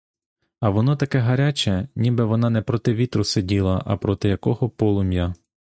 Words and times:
А 0.59 0.69
воно 0.69 0.95
таке 0.95 1.19
гаряче, 1.19 1.87
ніби 1.95 2.25
вона 2.25 2.49
не 2.49 2.61
проти 2.61 2.93
вітру 2.93 3.23
сиділа, 3.23 3.83
а 3.85 3.97
проти 3.97 4.29
якого 4.29 4.69
полум'я. 4.69 5.33